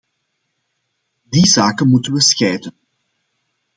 [1.23, 2.73] Die zaken moeten we scheiden.